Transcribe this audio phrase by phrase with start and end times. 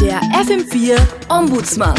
[0.00, 1.94] Der FM4 Ombudsmann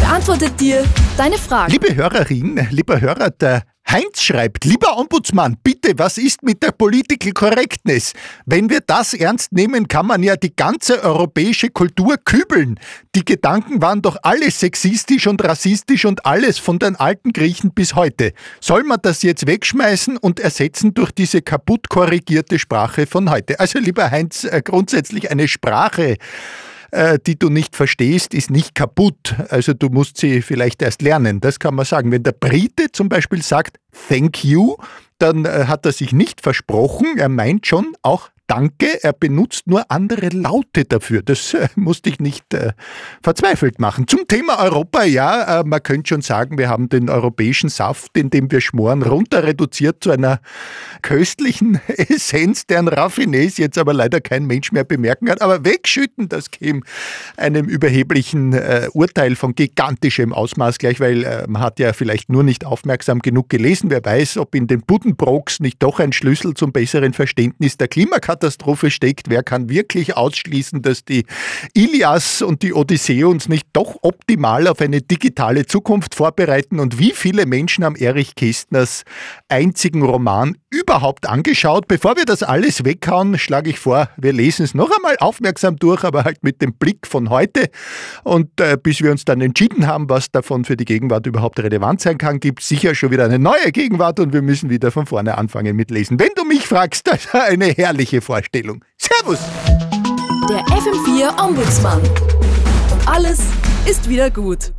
[0.00, 0.84] beantwortet dir
[1.16, 1.72] deine Fragen.
[1.72, 7.32] Liebe Hörerin, lieber Hörer, der Heinz schreibt, lieber Ombudsmann, bitte, was ist mit der Political
[7.32, 8.12] Correctness?
[8.46, 12.78] Wenn wir das ernst nehmen, kann man ja die ganze europäische Kultur kübeln.
[13.16, 17.96] Die Gedanken waren doch alle sexistisch und rassistisch und alles von den alten Griechen bis
[17.96, 18.32] heute.
[18.60, 23.58] Soll man das jetzt wegschmeißen und ersetzen durch diese kaputt korrigierte Sprache von heute?
[23.58, 26.16] Also lieber Heinz, äh, grundsätzlich eine Sprache
[27.26, 29.34] die du nicht verstehst, ist nicht kaputt.
[29.48, 31.40] Also du musst sie vielleicht erst lernen.
[31.40, 32.10] Das kann man sagen.
[32.10, 34.76] Wenn der Brite zum Beispiel sagt Thank you,
[35.18, 37.18] dann äh, hat er sich nicht versprochen.
[37.18, 41.22] Er meint schon auch Danke, er benutzt nur andere Laute dafür.
[41.22, 42.72] Das äh, musste ich nicht äh,
[43.22, 44.08] verzweifelt machen.
[44.08, 48.28] Zum Thema Europa, ja, äh, man könnte schon sagen, wir haben den europäischen Saft, in
[48.28, 50.40] dem wir schmoren, runter reduziert zu einer
[51.02, 55.38] köstlichen Essenz, deren Raffinés jetzt aber leider kein Mensch mehr bemerken kann.
[55.38, 56.80] Aber wegschütten, das käme
[57.36, 62.42] einem überheblichen äh, Urteil von gigantischem Ausmaß gleich, weil äh, man hat ja vielleicht nur
[62.42, 63.90] nicht aufmerksam genug gelesen.
[63.90, 68.39] Wer weiß, ob in den Buddenbrooks nicht doch ein Schlüssel zum besseren Verständnis der Klimakatastrophe
[68.40, 69.28] Katastrophe steckt.
[69.28, 71.26] Wer kann wirklich ausschließen, dass die
[71.74, 76.80] Ilias und die Odyssee uns nicht doch optimal auf eine digitale Zukunft vorbereiten?
[76.80, 79.04] Und wie viele Menschen haben Erich Kästners
[79.50, 81.86] einzigen Roman überhaupt angeschaut?
[81.86, 86.02] Bevor wir das alles weghauen, schlage ich vor, wir lesen es noch einmal aufmerksam durch,
[86.02, 87.68] aber halt mit dem Blick von heute.
[88.24, 92.00] Und äh, bis wir uns dann entschieden haben, was davon für die Gegenwart überhaupt relevant
[92.00, 95.04] sein kann, gibt es sicher schon wieder eine neue Gegenwart und wir müssen wieder von
[95.04, 96.18] vorne anfangen mit Lesen.
[96.18, 98.84] Wenn du mich fragst, das ist eine herrliche Vorstellung.
[98.96, 99.40] Servus!
[100.48, 102.00] Der FM4 Ombudsmann.
[102.00, 103.40] Und alles
[103.86, 104.70] ist wieder gut.